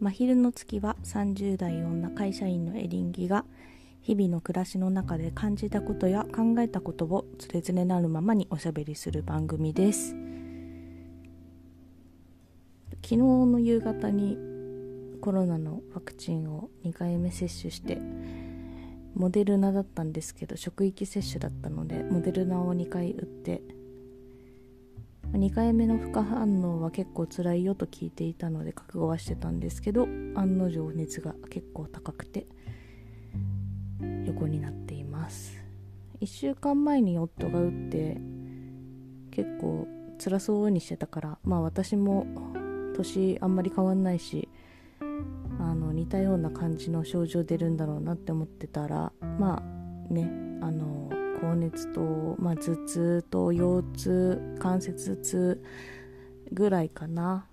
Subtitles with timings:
[0.00, 3.44] 真昼の月は30代女会社員のエリンギが
[4.00, 10.14] 日々の暮らしの中で感じたことや考えたことをつれづれなるままにおしゃべりする番組です。
[13.02, 14.36] 昨日の夕方に
[15.20, 17.98] コロナのワクチンを2回目接種して
[19.14, 23.62] モデルナだったんですけど職域接種だったのでモデルナを2回打って
[25.32, 32.46] 2回目の副反応は結構辛いよと聞いていたので覚悟はしてたんですけど案の定熱が結構高くて
[34.26, 35.58] 横になっています。
[36.20, 38.20] 1週間前に夫が打って
[39.30, 39.86] 結構
[40.18, 42.26] 辛そうにしてたからまあ私も
[42.96, 44.48] 年あんまり変わんないし
[45.60, 50.28] あの似たような感じの症状出るんだろうなって思ってたらまあね
[50.60, 51.08] あの
[51.40, 55.62] 高熱と、まあ、頭痛と腰痛関節痛
[56.52, 57.46] ぐらいかな。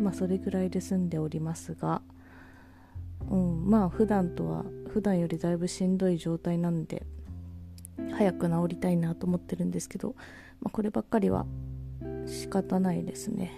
[0.00, 2.02] まあそれぐらいで済んでおりますが、
[3.30, 7.06] うん、まあ普段とは普段よりだいぶしんどい状態なんで
[8.12, 10.14] 早く治りたいなと思ってるんですけど、
[10.60, 11.46] まあ、こればっかりは
[12.26, 13.52] 仕方ないですね。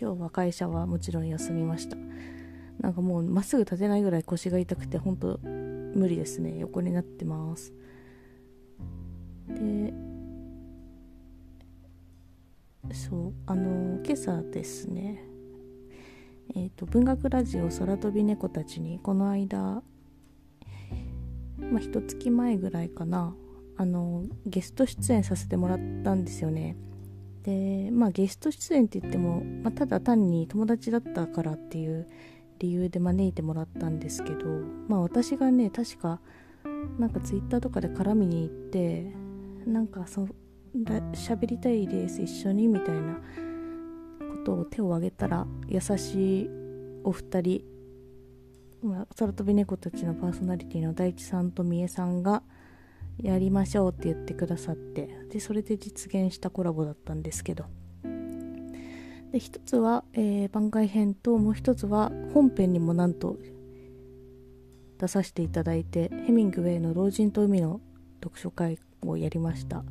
[0.00, 1.96] 今日は会社はもちろん休みました。
[2.80, 5.38] なんかもうまっすぐ立てないぐらい腰が痛くて本当
[5.94, 6.58] 無理ですね。
[6.58, 7.72] 横になってます。
[9.54, 9.92] で
[12.94, 15.30] そうあの今朝ですね
[16.56, 19.58] えーと、文学ラジオ空飛び猫たちにこの間
[21.58, 23.36] まあ一月前ぐらいかな
[23.76, 26.76] あのゲスト出演させてもらったんですよね。
[27.44, 32.08] でまあゲスト出演って言っても、まあ、ただ単に友達だったからっていう
[32.58, 34.44] 理由で招いてもらったんですけど
[34.88, 36.20] まあ私がね確か
[36.98, 39.12] なんかツイッターとかで絡みに行って
[39.66, 40.26] なんかそ
[40.74, 43.20] だ喋りたいです一緒にみたいな
[44.30, 46.50] ことを手を挙げたら優しい
[47.04, 47.64] お二人、
[48.82, 52.42] まあ、空飛び猫たちのパーソナリティの大地さんとみえさんが
[53.18, 57.64] やりましょうって言ってくださってでそれで実現したコラボだったんですけど
[59.32, 63.36] で一つは、えー、番外編ともう一つは本編にもなんと
[64.98, 67.80] 出させていただいてヘミングウェイの「老人と海」の
[68.22, 69.84] 読書会をやりました。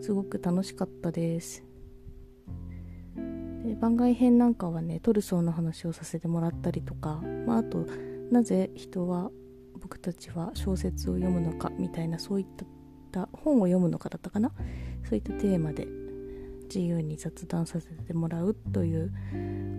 [0.00, 1.64] すごく楽しかったです。
[3.64, 7.86] で番外編なんかはねトルソーの話をさせてもらったりとか、まあ、あと
[8.30, 9.30] なぜ人は
[9.80, 12.46] 僕たちは小説を読むのかみたいなそういっ
[13.10, 14.52] た本を読むのかだったかな。
[15.08, 15.86] そういったテーマで
[16.66, 19.12] 自由に雑談させてもらうという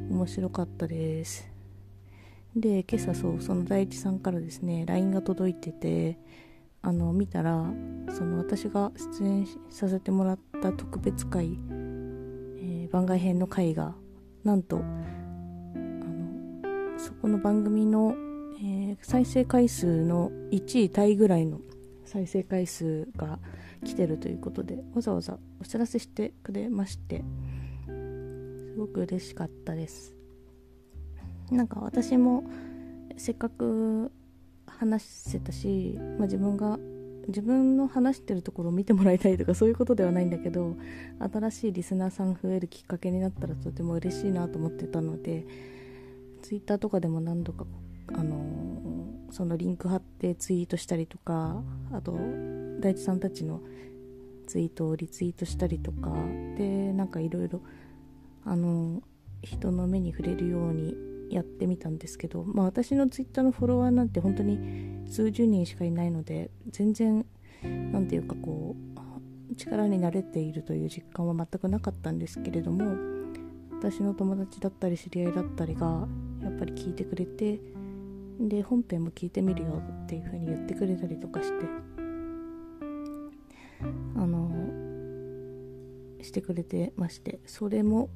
[0.09, 1.49] 面白かったです。
[2.55, 6.17] で今朝そうその大地さんからですね LINE が届いてて
[6.87, 7.65] あの見たら
[8.17, 13.93] その私が出演させてもらった特別会、えー、番外編の回が
[14.45, 14.85] なんとあの
[16.97, 18.15] そこの番組の、
[18.61, 21.59] えー、再生回数の1位タイぐらいの
[22.05, 23.39] 再生回数が
[23.83, 27.25] 来てるということでわざわざお知らせしてくれまして
[27.85, 30.15] すごく嬉しかったです。
[31.51, 32.45] なんか私も
[33.17, 34.09] せっかく
[34.79, 36.77] 話せたし、まあ、自分が
[37.27, 40.77] 自分の話してるところを見てもらいたいとかそういうことではないんだけど
[41.19, 45.45] 新しいリスナーさん増えるきっかけになったらとても嬉しいなと思ってたので
[46.41, 47.65] ツイッターとかでも何度か
[48.13, 51.61] あのー、そのリンク貼ってツイートしたりとか
[51.91, 52.17] あと
[52.79, 53.59] 大地さんたちの
[54.47, 56.13] ツイートをリツイートしたりとか
[56.57, 57.61] でなんかいろいろ
[59.43, 60.95] 人の目に触れるように
[61.29, 67.25] やってみたんですけど、まあ、私のツイッターのフォロワーなんて本当に数十人しかいないので全然
[67.63, 68.75] 何て言うかこ
[69.51, 72.95] う力になれているという実感は全くなかったんですけれども
[73.79, 76.07] 私の友達だったり知り合いだったりが
[76.41, 77.59] やっぱり聞いてくれて
[78.39, 81.65] で本編も聞いてみるよっていう風に言ってくれたりとかして
[84.15, 84.51] あの
[86.21, 88.09] してくれてましてそれも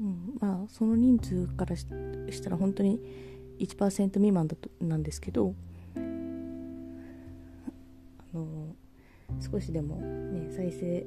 [0.00, 1.86] うんまあその人数からし
[2.42, 3.00] たら本当に
[3.58, 5.54] 1%未満だとなんですけど
[5.96, 6.00] あ
[8.36, 8.76] の
[9.40, 11.06] 少しでもね再生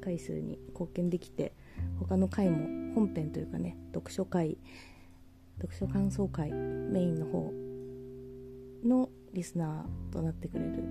[0.00, 1.52] 回数に貢献できて
[1.98, 4.56] 他の回も本編というかね読書会
[5.58, 7.52] 読書感想会メインの方
[8.84, 10.82] のリスナーとなってくれる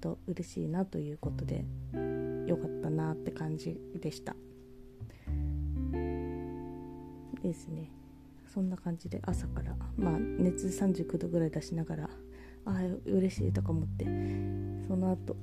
[0.00, 1.64] と嬉しいなということで
[2.46, 4.36] よかったなって感じでした。
[7.48, 7.90] ですね。
[8.52, 12.72] そんな感じで朝からまあ熱39度ぐらい出しながらああ
[13.04, 14.04] 嬉しいとか思って
[14.86, 15.36] その後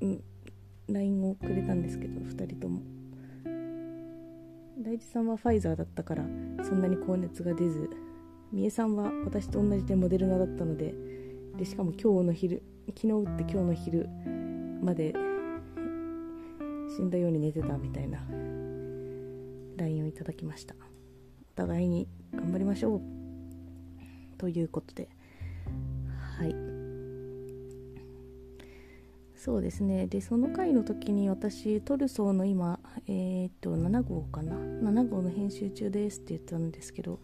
[0.00, 0.22] うん
[0.88, 2.82] LINE をくれたんですけど2人とも。
[4.78, 6.24] 大地さんはファイザーだったから
[6.62, 7.88] そんなに高熱が出ず
[8.52, 10.94] みえさんは私と同じでモデルナだったので
[11.56, 14.08] でしかも今日の昼昨日打って今日の昼
[14.82, 15.14] まで
[16.96, 18.18] 死んだように寝てたみたいな
[19.76, 20.74] LINE をいただきました。
[21.54, 23.00] お互いに頑張りましょう。
[24.38, 25.08] ということで。
[26.36, 26.54] はい。
[29.36, 30.08] そうですね。
[30.08, 37.20] でその回の時に私トルソーの今えー、っと7号かな？7号の編集中ですって言ったんですけど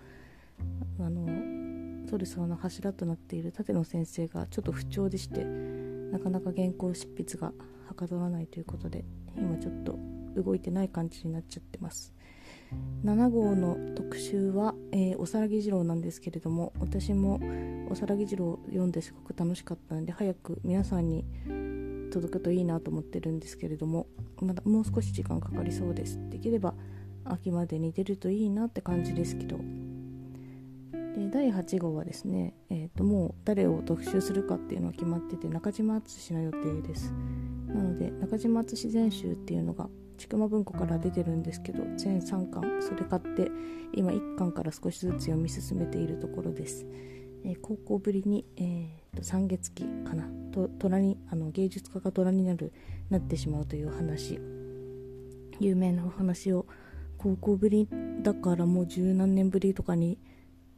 [1.00, 7.53] あのトルソーの柱となっている舘野先生がちょっと不調でしてなかなか原稿執筆が
[7.88, 9.05] はかどらないということで
[9.37, 9.99] 今ちょっと
[10.37, 12.12] 動いてない感じになっちゃってます。
[13.05, 17.40] 7号の特集は、えー、おさらぎ次郎なんですけれども私も
[17.90, 21.25] おさらぎ次郎読んですごく楽しかったので早く皆さんに
[22.11, 24.06] 届くといいなと思ってるんですけれども
[24.40, 26.19] まだもう少し時間かかりそうです。
[26.31, 26.75] できれば
[27.25, 29.58] 秋までに出るといいなって感じですけど。
[31.14, 37.12] で第8号はですね、えー、ともう誰を特集するかっていうのは決まってて中島敦の予定です。
[37.75, 39.88] なので中島敦全集っていうのが
[40.19, 43.50] ちくま文庫から出てるんですけど全3巻それ買って
[43.94, 46.87] 今1巻から少しずつ読み進めているところです、
[47.44, 50.28] えー、高校ぶりに、えー、と三月期かな。
[50.52, 52.72] と虎にあの芸術家が虎になる
[53.08, 54.40] なってしまうという話。
[55.61, 56.67] 有名なお話を
[57.19, 57.87] 高校ぶり
[58.22, 60.19] だからもう十何年ぶりとかに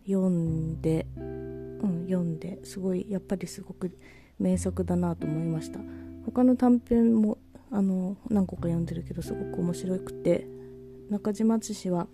[0.04, 3.96] 読んで、うん、読んですごいやっぱりすごく
[4.40, 5.78] 名作だなと思いました。
[6.26, 7.38] 他の短編も
[7.70, 10.46] あの何個か読んでるけどすごく面白くて
[11.10, 12.06] 中島敦氏は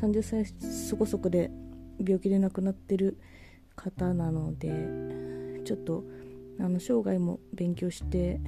[0.00, 1.50] 30歳そこそこで
[1.98, 3.18] 病気で亡くなってる
[3.76, 6.04] 方なのでちょっと
[6.60, 8.40] あの生涯も勉強して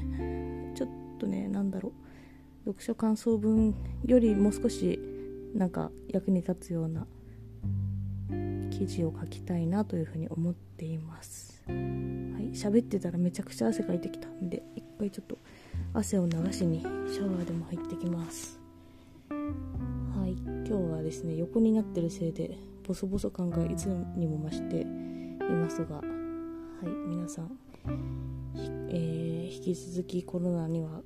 [0.74, 0.88] ちょっ
[1.18, 1.92] とね何だろ
[2.64, 3.74] う読書感想文
[4.04, 4.98] よりもう少し
[5.54, 7.06] なんか役に立つような
[8.70, 11.62] 記事を書きたいなというふうに思っています。
[11.66, 11.76] はい
[12.52, 15.38] 喋ってたらめちゃくちゃ汗かいてきたんで一回ちょっと
[15.94, 18.58] 汗を流しにシャワーでも入ってきます。
[19.30, 20.32] はい。
[20.32, 26.86] 今日はですね横になってるせいでボソボソ感がいつにも増していますがはい。
[27.08, 27.58] 皆さん、
[28.88, 31.02] えー、引き続きコロナには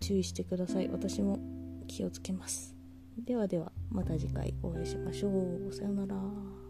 [0.00, 0.88] 注意してください。
[0.88, 1.38] 私も
[1.86, 2.74] 気をつけます。
[3.18, 5.72] ではではまた次回お会いしましょう。
[5.72, 6.65] さようなら。